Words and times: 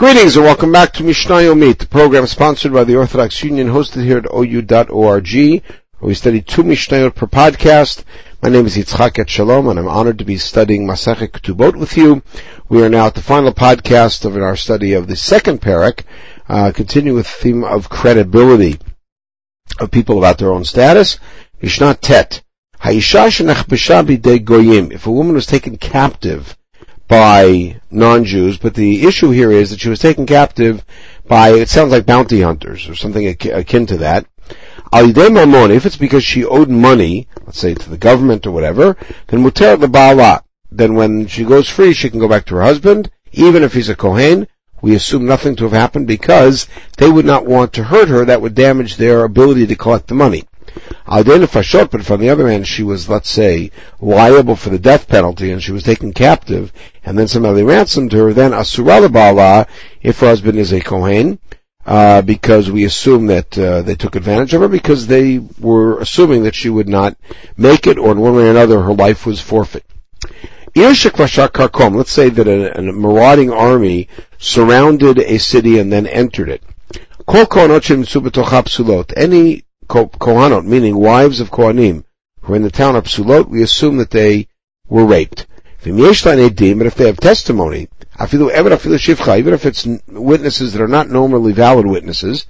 Greetings 0.00 0.34
and 0.36 0.46
welcome 0.46 0.72
back 0.72 0.94
to 0.94 1.04
Mishnah 1.04 1.42
Yomit, 1.42 1.76
the 1.76 1.86
program 1.86 2.26
sponsored 2.26 2.72
by 2.72 2.84
the 2.84 2.96
Orthodox 2.96 3.44
Union, 3.44 3.68
hosted 3.68 4.02
here 4.02 4.16
at 4.16 4.24
ou.org, 4.32 5.34
where 5.34 6.08
we 6.08 6.14
study 6.14 6.40
two 6.40 6.62
Mishnayot 6.62 7.14
per 7.14 7.26
podcast. 7.26 8.04
My 8.42 8.48
name 8.48 8.64
is 8.64 8.78
Yitzchak 8.78 9.22
Etshalom, 9.22 9.68
and 9.68 9.78
I'm 9.78 9.86
honored 9.86 10.20
to 10.20 10.24
be 10.24 10.38
studying 10.38 10.86
Masechet 10.86 11.32
Ketubot 11.32 11.76
with 11.76 11.98
you. 11.98 12.22
We 12.70 12.82
are 12.82 12.88
now 12.88 13.08
at 13.08 13.14
the 13.14 13.20
final 13.20 13.52
podcast 13.52 14.24
of 14.24 14.34
our 14.38 14.56
study 14.56 14.94
of 14.94 15.06
the 15.06 15.16
second 15.16 15.60
perek, 15.60 16.04
uh, 16.48 16.72
continue 16.74 17.14
with 17.14 17.26
the 17.26 17.42
theme 17.42 17.62
of 17.62 17.90
credibility 17.90 18.78
of 19.80 19.90
people 19.90 20.16
about 20.16 20.38
their 20.38 20.50
own 20.50 20.64
status. 20.64 21.18
Mishnah 21.60 21.96
Tet. 21.96 22.42
If 22.82 23.06
a 25.06 25.12
woman 25.12 25.34
was 25.34 25.44
taken 25.44 25.76
captive 25.76 26.56
by 27.10 27.80
non-Jews, 27.90 28.58
but 28.58 28.72
the 28.72 29.04
issue 29.04 29.30
here 29.30 29.50
is 29.50 29.70
that 29.70 29.80
she 29.80 29.88
was 29.88 29.98
taken 29.98 30.26
captive 30.26 30.84
by, 31.26 31.50
it 31.50 31.68
sounds 31.68 31.90
like 31.90 32.06
bounty 32.06 32.40
hunters 32.40 32.88
or 32.88 32.94
something 32.94 33.26
akin 33.26 33.86
to 33.86 33.96
that. 33.98 34.26
If 34.92 35.86
it's 35.86 35.96
because 35.96 36.24
she 36.24 36.44
owed 36.44 36.70
money, 36.70 37.26
let's 37.44 37.58
say 37.58 37.74
to 37.74 37.90
the 37.90 37.98
government 37.98 38.46
or 38.46 38.52
whatever, 38.52 38.96
then 39.26 39.42
muter 39.42 39.78
the 39.78 39.88
ba'ala. 39.88 40.42
Then 40.70 40.94
when 40.94 41.26
she 41.26 41.44
goes 41.44 41.68
free, 41.68 41.94
she 41.94 42.10
can 42.10 42.20
go 42.20 42.28
back 42.28 42.46
to 42.46 42.54
her 42.54 42.62
husband, 42.62 43.10
even 43.32 43.64
if 43.64 43.74
he's 43.74 43.88
a 43.88 43.96
Kohen. 43.96 44.46
We 44.80 44.94
assume 44.94 45.26
nothing 45.26 45.56
to 45.56 45.64
have 45.64 45.72
happened 45.72 46.06
because 46.06 46.68
they 46.96 47.10
would 47.10 47.26
not 47.26 47.44
want 47.44 47.72
to 47.72 47.82
hurt 47.84 48.08
her. 48.08 48.24
That 48.24 48.40
would 48.40 48.54
damage 48.54 48.96
their 48.96 49.24
ability 49.24 49.66
to 49.66 49.74
collect 49.74 50.06
the 50.06 50.14
money. 50.14 50.44
Alden 51.10 51.42
Fashot, 51.42 51.90
but 51.90 52.00
if 52.00 52.10
on 52.12 52.20
the 52.20 52.30
other 52.30 52.48
hand 52.48 52.68
she 52.68 52.84
was, 52.84 53.08
let's 53.08 53.28
say, 53.28 53.72
liable 54.00 54.54
for 54.54 54.70
the 54.70 54.78
death 54.78 55.08
penalty 55.08 55.50
and 55.50 55.60
she 55.60 55.72
was 55.72 55.82
taken 55.82 56.12
captive 56.12 56.72
and 57.04 57.18
then 57.18 57.26
somebody 57.26 57.64
ransomed 57.64 58.12
her, 58.12 58.32
then 58.32 58.54
Asura 58.54 59.08
Bala, 59.08 59.66
if 60.00 60.20
her 60.20 60.28
husband 60.28 60.56
is 60.56 60.72
a 60.72 60.80
Kohen, 60.80 61.40
uh, 61.84 62.22
because 62.22 62.70
we 62.70 62.84
assume 62.84 63.26
that 63.26 63.58
uh, 63.58 63.82
they 63.82 63.96
took 63.96 64.14
advantage 64.14 64.54
of 64.54 64.60
her 64.60 64.68
because 64.68 65.08
they 65.08 65.38
were 65.58 65.98
assuming 65.98 66.44
that 66.44 66.54
she 66.54 66.68
would 66.68 66.88
not 66.88 67.16
make 67.56 67.88
it 67.88 67.98
or 67.98 68.12
in 68.12 68.20
one 68.20 68.36
way 68.36 68.46
or 68.46 68.50
another 68.50 68.80
her 68.80 68.94
life 68.94 69.26
was 69.26 69.40
forfeit. 69.40 69.84
Let's 70.76 71.00
say 71.00 72.28
that 72.28 72.46
a, 72.46 72.78
a 72.78 72.82
marauding 72.82 73.50
army 73.50 74.08
surrounded 74.38 75.18
a 75.18 75.38
city 75.38 75.80
and 75.80 75.92
then 75.92 76.06
entered 76.06 76.50
it. 76.50 76.62
Any 79.16 79.64
Kohanot, 79.90 80.64
meaning 80.64 80.96
wives 80.96 81.40
of 81.40 81.50
Kohanim, 81.50 82.04
who 82.42 82.52
are 82.52 82.56
in 82.56 82.62
the 82.62 82.70
town 82.70 82.94
of 82.94 83.04
Psulot, 83.04 83.48
we 83.48 83.62
assume 83.62 83.96
that 83.96 84.10
they 84.10 84.46
were 84.88 85.04
raped. 85.04 85.46
But 85.82 85.92
if 85.92 86.94
they 86.94 87.06
have 87.06 87.16
testimony, 87.16 87.88
even 88.22 88.52
if 88.52 89.66
it's 89.66 89.86
witnesses 90.08 90.72
that 90.72 90.82
are 90.82 90.88
not 90.88 91.10
normally 91.10 91.52
valid 91.52 91.86
witnesses, 91.86 92.46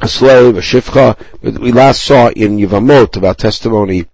a 0.00 0.08
slave, 0.08 0.56
a 0.56 0.60
shifcha, 0.60 1.16
we 1.60 1.72
last 1.72 2.02
saw 2.02 2.28
in 2.28 2.58
Yivamot 2.58 3.16
about 3.16 3.38
testimony 3.38 4.06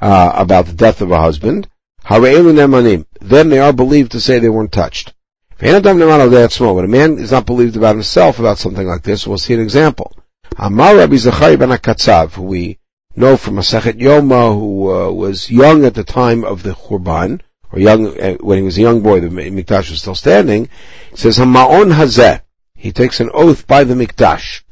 uh, 0.00 0.32
about 0.34 0.66
the 0.66 0.72
death 0.72 1.02
of 1.02 1.10
a 1.10 1.20
husband, 1.20 1.68
then 2.08 3.48
they 3.50 3.58
are 3.58 3.72
believed 3.72 4.12
to 4.12 4.20
say 4.20 4.38
they 4.38 4.48
weren't 4.48 4.72
touched. 4.72 5.12
When 5.58 5.74
a 5.74 6.88
man 6.88 7.18
is 7.18 7.32
not 7.32 7.46
believed 7.46 7.76
about 7.76 7.96
himself 7.96 8.38
about 8.38 8.58
something 8.58 8.86
like 8.86 9.02
this, 9.02 9.26
we'll 9.26 9.38
see 9.38 9.54
an 9.54 9.60
example. 9.60 10.14
Amar 10.56 10.96
Rabbi 10.96 11.16
Zechariah 11.16 11.58
ben 11.58 11.68
HaKatzav, 11.68 12.32
who 12.32 12.42
we 12.42 12.78
know 13.14 13.36
from 13.36 13.56
Masechet 13.56 14.00
Yoma, 14.00 14.54
who 14.54 14.90
uh, 14.92 15.10
was 15.10 15.50
young 15.50 15.84
at 15.84 15.94
the 15.94 16.04
time 16.04 16.44
of 16.44 16.62
the 16.62 16.72
Churban, 16.72 17.40
or 17.72 17.78
young 17.78 18.18
uh, 18.18 18.34
when 18.40 18.58
he 18.58 18.64
was 18.64 18.78
a 18.78 18.80
young 18.80 19.02
boy, 19.02 19.20
the 19.20 19.28
Mikdash 19.28 19.90
was 19.90 20.00
still 20.00 20.14
standing. 20.14 20.68
Says 21.14 21.38
Hamaon 21.38 21.92
Hazeh. 21.92 22.40
He 22.74 22.92
takes 22.92 23.20
an 23.20 23.30
oath 23.34 23.66
by 23.66 23.84
the 23.84 23.94
Mikdash. 23.94 24.62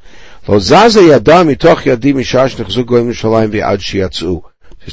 He's 0.47 0.69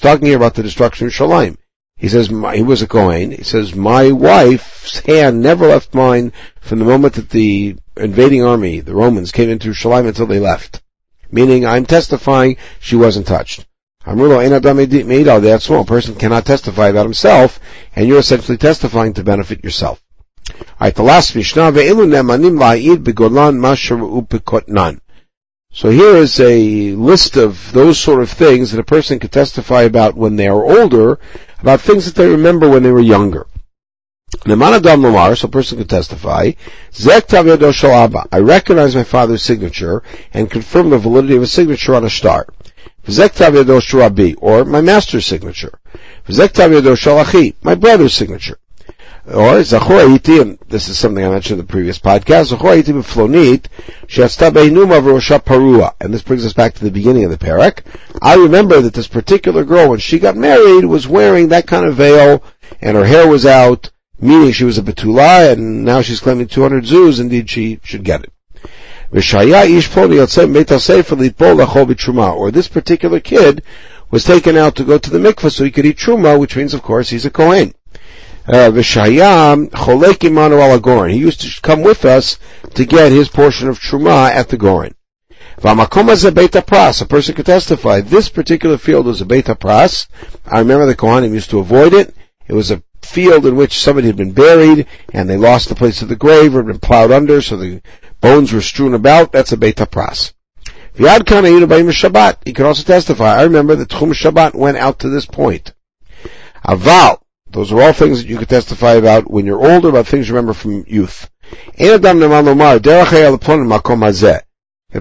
talking 0.00 0.26
here 0.26 0.36
about 0.36 0.54
the 0.54 0.62
destruction 0.64 1.06
of 1.06 1.12
Shalim. 1.12 1.56
He 1.96 2.08
says 2.08 2.28
he 2.28 2.62
was 2.62 2.82
a 2.82 2.86
Kohen. 2.86 3.30
He 3.30 3.44
says 3.44 3.74
my 3.74 4.10
wife's 4.10 4.98
hand 5.00 5.40
never 5.40 5.68
left 5.68 5.94
mine 5.94 6.32
from 6.60 6.78
the 6.80 6.84
moment 6.84 7.14
that 7.14 7.30
the 7.30 7.76
invading 7.96 8.42
army, 8.42 8.80
the 8.80 8.94
Romans, 8.94 9.32
came 9.32 9.48
into 9.48 9.70
Shalim 9.70 10.08
until 10.08 10.26
they 10.26 10.40
left. 10.40 10.82
Meaning, 11.30 11.64
I'm 11.64 11.86
testifying 11.86 12.56
she 12.80 12.96
wasn't 12.96 13.26
touched. 13.26 13.64
That 14.06 15.58
small 15.62 15.84
person 15.84 16.14
cannot 16.16 16.44
testify 16.44 16.88
about 16.88 17.06
himself, 17.06 17.58
and 17.96 18.06
you're 18.06 18.18
essentially 18.18 18.58
testifying 18.58 19.14
to 19.14 19.24
benefit 19.24 19.64
yourself. 19.64 20.02
Alright, 20.78 20.94
the 20.94 21.02
last 21.02 21.34
Mishnah, 21.34 21.72
So 25.72 25.90
here 25.90 26.16
is 26.16 26.38
a 26.40 26.92
list 26.92 27.36
of 27.36 27.72
those 27.72 27.98
sort 27.98 28.22
of 28.22 28.30
things 28.30 28.70
that 28.72 28.80
a 28.80 28.84
person 28.84 29.18
could 29.18 29.32
testify 29.32 29.82
about 29.82 30.14
when 30.14 30.36
they 30.36 30.48
are 30.48 30.64
older, 30.64 31.18
about 31.60 31.80
things 31.80 32.06
that 32.06 32.14
they 32.14 32.28
remember 32.28 32.68
when 32.68 32.82
they 32.82 32.92
were 32.92 33.00
younger. 33.00 33.46
Nemanadam 34.46 35.02
Lamar, 35.02 35.36
so 35.36 35.46
a 35.46 35.50
person 35.50 35.78
could 35.78 35.88
testify, 35.88 36.52
Zek 36.92 37.32
I 37.32 38.38
recognize 38.40 38.96
my 38.96 39.04
father's 39.04 39.42
signature 39.42 40.02
and 40.32 40.50
confirm 40.50 40.90
the 40.90 40.98
validity 40.98 41.36
of 41.36 41.42
a 41.42 41.46
signature 41.46 41.94
on 41.94 42.04
a 42.04 42.08
shtar. 42.08 42.46
Zek 43.08 43.40
or 44.42 44.64
my 44.64 44.80
master's 44.80 45.26
signature. 45.26 45.78
Zek 46.30 46.56
my 47.62 47.74
brother's 47.74 48.14
signature. 48.14 48.58
Or 49.26 49.60
Zachor 49.60 50.42
and 50.42 50.58
this 50.68 50.90
is 50.90 50.98
something 50.98 51.24
I 51.24 51.30
mentioned 51.30 51.58
in 51.58 51.66
the 51.66 51.72
previous 51.72 51.98
podcast, 51.98 52.52
Zachor 52.52 52.76
Hiti 52.76 52.92
B'Flonit, 52.92 53.68
V'Rosha 54.06 55.42
Parua. 55.42 55.94
And 55.98 56.12
this 56.12 56.20
brings 56.20 56.44
us 56.44 56.52
back 56.52 56.74
to 56.74 56.84
the 56.84 56.90
beginning 56.90 57.24
of 57.24 57.30
the 57.30 57.38
perek. 57.38 57.84
I 58.20 58.34
remember 58.34 58.82
that 58.82 58.92
this 58.92 59.08
particular 59.08 59.64
girl, 59.64 59.88
when 59.88 59.98
she 59.98 60.18
got 60.18 60.36
married, 60.36 60.84
was 60.84 61.08
wearing 61.08 61.48
that 61.48 61.66
kind 61.66 61.86
of 61.86 61.94
veil, 61.94 62.44
and 62.82 62.98
her 62.98 63.06
hair 63.06 63.26
was 63.26 63.46
out, 63.46 63.90
meaning 64.20 64.52
she 64.52 64.64
was 64.64 64.76
a 64.76 64.82
betula, 64.82 65.52
and 65.52 65.86
now 65.86 66.02
she's 66.02 66.20
claiming 66.20 66.46
200 66.46 66.84
zuz. 66.84 67.18
indeed 67.18 67.48
she 67.48 67.80
should 67.82 68.04
get 68.04 68.24
it. 68.24 68.32
Or 69.10 69.22
this 72.50 72.68
particular 72.68 73.20
kid 73.20 73.62
was 74.10 74.24
taken 74.24 74.58
out 74.58 74.76
to 74.76 74.84
go 74.84 74.98
to 74.98 75.10
the 75.10 75.18
mikvah 75.18 75.50
so 75.50 75.64
he 75.64 75.70
could 75.70 75.86
eat 75.86 75.96
truma, 75.96 76.38
which 76.38 76.56
means, 76.56 76.74
of 76.74 76.82
course, 76.82 77.08
he's 77.08 77.24
a 77.24 77.30
kohen. 77.30 77.74
Uh, 78.46 78.70
he 78.72 78.78
used 81.16 81.40
to 81.40 81.60
come 81.62 81.82
with 81.82 82.04
us 82.04 82.38
to 82.74 82.84
get 82.84 83.10
his 83.10 83.28
portion 83.28 83.68
of 83.68 83.78
truma 83.78 84.30
at 84.30 84.48
the 84.48 84.58
goren. 84.58 84.94
A 85.62 87.06
person 87.06 87.34
could 87.34 87.46
testify. 87.46 88.00
This 88.02 88.28
particular 88.28 88.76
field 88.76 89.06
was 89.06 89.22
a 89.22 89.24
Beit 89.24 89.46
HaPras. 89.46 90.08
I 90.44 90.58
remember 90.58 90.84
the 90.84 90.94
Kohanim 90.94 91.32
used 91.32 91.50
to 91.50 91.60
avoid 91.60 91.94
it. 91.94 92.14
It 92.46 92.52
was 92.52 92.70
a 92.70 92.82
field 93.00 93.46
in 93.46 93.56
which 93.56 93.78
somebody 93.78 94.08
had 94.08 94.16
been 94.16 94.32
buried 94.32 94.88
and 95.12 95.28
they 95.28 95.36
lost 95.38 95.70
the 95.70 95.74
place 95.74 96.02
of 96.02 96.08
the 96.08 96.16
grave 96.16 96.54
or 96.54 96.58
had 96.58 96.66
been 96.66 96.80
plowed 96.80 97.12
under, 97.12 97.40
so 97.40 97.56
the 97.56 97.80
bones 98.20 98.52
were 98.52 98.60
strewn 98.60 98.92
about. 98.92 99.32
That's 99.32 99.52
a 99.52 99.56
Beit 99.56 99.76
HaPras. 99.76 100.34
Vyad 100.96 101.26
Kana 101.26 101.48
Shabbat. 101.48 102.36
He 102.44 102.52
could 102.52 102.66
also 102.66 102.82
testify. 102.82 103.36
I 103.36 103.44
remember 103.44 103.74
that 103.76 103.88
Tchum 103.88 104.12
Shabbat 104.12 104.54
went 104.54 104.76
out 104.76 105.00
to 105.00 105.08
this 105.08 105.26
point. 105.26 105.72
Aval. 106.64 107.20
Those 107.54 107.72
are 107.72 107.80
all 107.80 107.92
things 107.92 108.20
that 108.20 108.28
you 108.28 108.36
could 108.36 108.48
testify 108.48 108.94
about 108.94 109.30
when 109.30 109.46
you're 109.46 109.64
older, 109.64 109.88
about 109.88 110.08
things 110.08 110.28
you 110.28 110.34
remember 110.34 110.54
from 110.54 110.84
youth. 110.88 111.30
The 111.78 112.00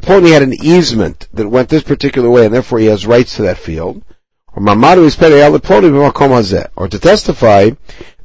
Pliny 0.02 0.32
had 0.32 0.44
an 0.44 0.54
easement 0.54 1.28
that 1.34 1.50
went 1.50 1.70
this 1.70 1.84
particular 1.84 2.30
way, 2.30 2.46
and 2.46 2.54
therefore 2.54 2.78
he 2.78 2.86
has 2.86 3.08
rights 3.08 3.38
to 3.38 3.42
that 3.44 3.58
field 3.58 4.04
or 4.56 4.62
to 6.88 7.00
testify 7.00 7.72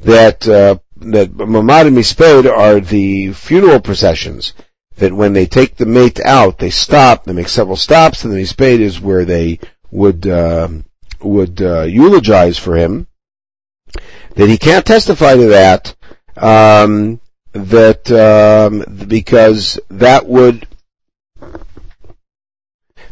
that 0.01 0.47
uh, 0.47 0.77
that 0.97 1.31
mamad 1.33 1.91
misped 1.91 2.47
are 2.47 2.81
the 2.81 3.33
funeral 3.33 3.81
processions. 3.81 4.53
That 4.97 5.13
when 5.13 5.33
they 5.33 5.47
take 5.47 5.77
the 5.77 5.87
mate 5.87 6.21
out, 6.21 6.59
they 6.59 6.71
stop. 6.71 7.25
They 7.25 7.33
make 7.33 7.49
several 7.49 7.77
stops, 7.77 8.25
and 8.25 8.33
the 8.33 8.37
misped 8.39 8.81
is 8.81 9.01
where 9.01 9.25
they 9.25 9.61
would 9.91 10.27
uh, 10.27 10.69
would 11.21 11.63
uh, 11.63 11.83
eulogize 11.83 12.59
for 12.59 12.77
him. 12.77 13.08
That 14.35 14.49
he 14.49 14.59
can't 14.59 14.87
testify 14.87 15.35
to 15.37 15.47
that. 15.49 15.95
Um, 16.37 17.21
that 17.53 18.11
um, 18.11 19.07
because 19.07 19.81
that 19.91 20.27
would 20.27 20.67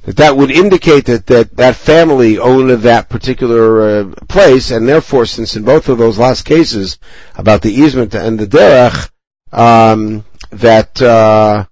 that 0.07 0.17
that 0.19 0.37
would 0.37 0.51
indicate 0.53 1.07
that 1.07 1.27
that, 1.27 1.57
that 1.57 1.77
family 1.77 2.39
owned 2.39 2.71
that 2.71 3.09
particular 3.09 4.01
uh, 4.01 4.15
place, 4.29 4.71
and 4.71 4.89
therefore, 4.89 5.27
since 5.27 5.57
in 5.57 5.65
both 5.65 5.89
of 5.89 5.99
those 5.99 6.19
last 6.19 6.45
cases 6.45 6.99
about 7.35 7.63
the 7.63 7.73
easement 7.73 8.15
and 8.15 8.39
the 8.39 8.47
derech, 8.47 9.11
um, 9.53 10.25
that 10.51 11.01
uh, 11.03 11.67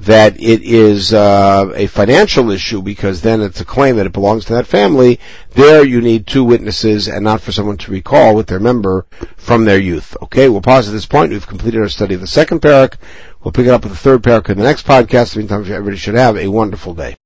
that 0.00 0.40
it 0.40 0.62
is 0.62 1.12
uh, 1.12 1.72
a 1.74 1.86
financial 1.86 2.50
issue 2.50 2.82
because 2.82 3.22
then 3.22 3.40
it's 3.40 3.60
a 3.60 3.64
claim 3.64 3.96
that 3.96 4.06
it 4.06 4.12
belongs 4.12 4.46
to 4.46 4.54
that 4.54 4.66
family. 4.66 5.20
There, 5.50 5.84
you 5.84 6.00
need 6.00 6.26
two 6.26 6.44
witnesses, 6.44 7.08
and 7.08 7.24
not 7.24 7.40
for 7.40 7.52
someone 7.52 7.78
to 7.78 7.92
recall 7.92 8.34
with 8.34 8.46
their 8.46 8.60
member 8.60 9.06
from 9.36 9.64
their 9.64 9.78
youth. 9.78 10.16
Okay, 10.22 10.48
we'll 10.48 10.60
pause 10.60 10.88
at 10.88 10.92
this 10.92 11.06
point. 11.06 11.32
We've 11.32 11.46
completed 11.46 11.80
our 11.80 11.88
study 11.88 12.14
of 12.14 12.20
the 12.20 12.26
second 12.26 12.60
perek. 12.60 12.96
We'll 13.42 13.52
pick 13.52 13.66
it 13.66 13.70
up 13.70 13.84
with 13.84 13.92
the 13.92 13.98
third 13.98 14.22
perek 14.22 14.48
in 14.48 14.58
the 14.58 14.64
next 14.64 14.86
podcast. 14.86 15.36
In 15.36 15.46
the 15.46 15.54
meantime, 15.54 15.72
everybody 15.72 15.96
should 15.96 16.14
have 16.14 16.36
a 16.36 16.48
wonderful 16.48 16.94
day. 16.94 17.16